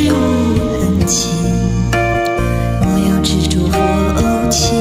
[0.00, 0.14] 事物
[0.78, 1.28] 很轻，
[2.80, 3.76] 莫要执着和
[4.14, 4.72] 怄气，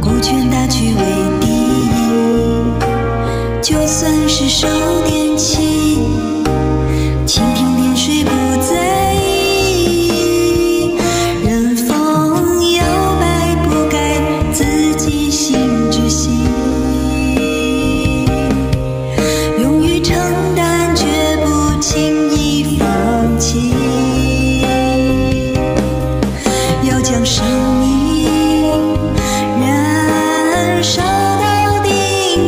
[0.00, 1.02] 孤全大局为
[1.42, 1.92] 第一，
[3.60, 4.99] 就算是受。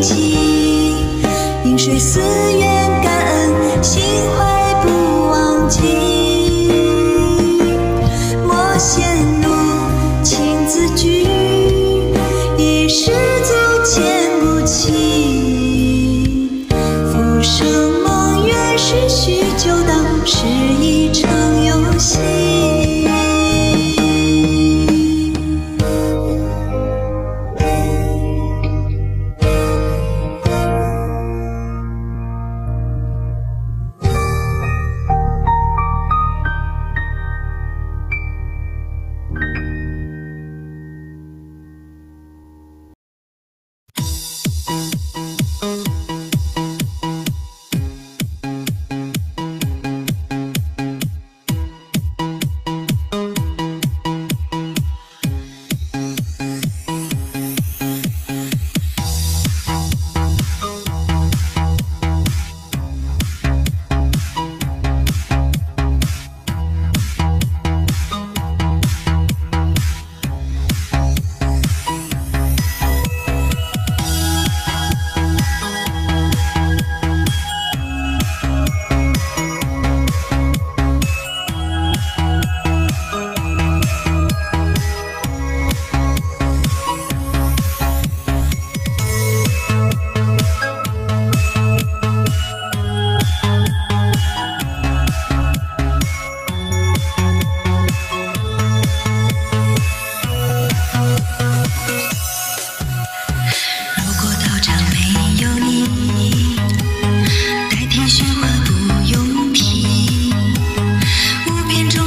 [0.02, 0.96] 起，
[1.64, 2.18] 饮水思
[2.58, 4.02] 源，感恩心
[4.36, 4.88] 怀不
[5.30, 5.78] 忘记。
[8.44, 9.46] 莫嫌奴
[10.24, 11.28] 情自居，
[12.58, 13.12] 一世
[13.44, 13.54] 足
[13.84, 16.66] 牵不起。
[17.12, 19.41] 浮生梦，缘世寻。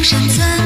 [0.06, 0.65] 山村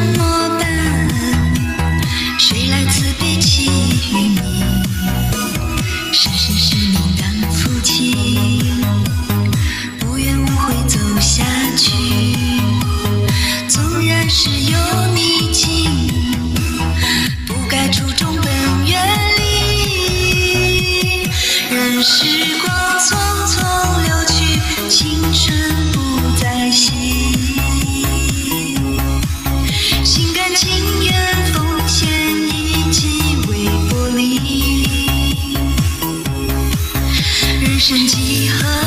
[37.89, 38.78] 人几何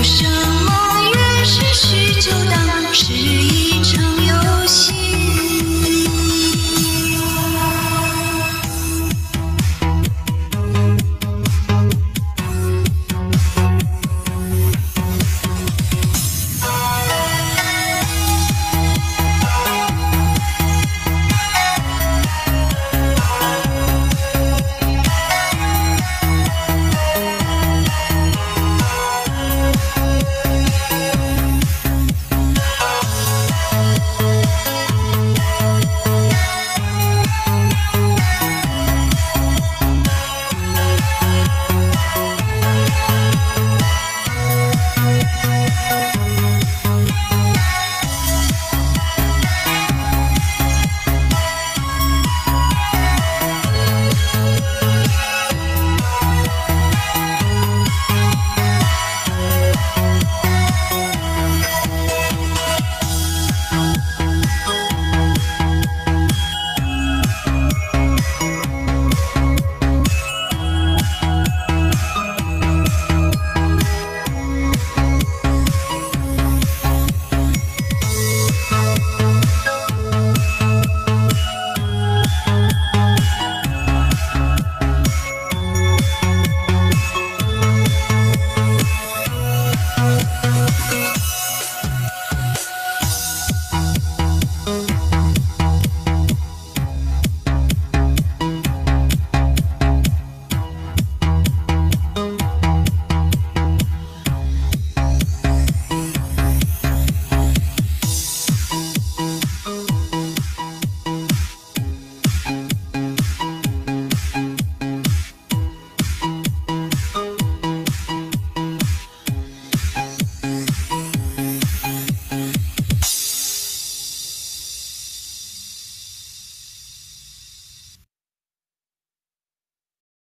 [0.00, 0.47] ocean.